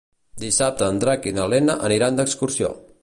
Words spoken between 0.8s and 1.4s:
en Drac i